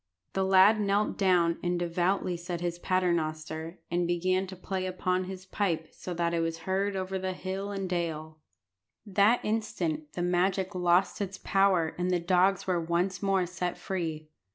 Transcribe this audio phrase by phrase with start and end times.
[0.33, 5.45] The lad knelt down, and devoutly said his Paternoster, and began to play upon his
[5.45, 8.39] pipe so that it was heard over hill and dale.
[9.05, 14.29] That instant the magic lost its power, and the dogs were once more set free.